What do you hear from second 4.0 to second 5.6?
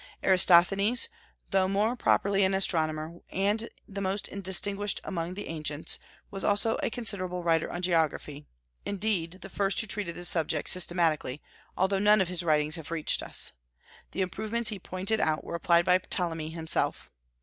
most distinguished among the